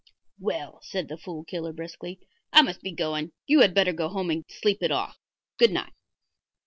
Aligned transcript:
"Well," 0.39 0.79
said 0.81 1.09
the 1.09 1.17
Fool 1.19 1.43
Killer, 1.45 1.73
briskly, 1.73 2.19
"I 2.51 2.63
must 2.63 2.81
be 2.81 2.91
going. 2.91 3.33
You 3.45 3.59
had 3.61 3.75
better 3.75 3.93
go 3.93 4.07
home 4.09 4.31
and 4.31 4.43
sleep 4.49 4.81
it 4.81 4.89
off. 4.89 5.19
Good 5.59 5.69
night." 5.69 5.93